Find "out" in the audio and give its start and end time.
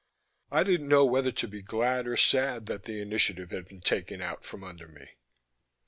4.19-4.43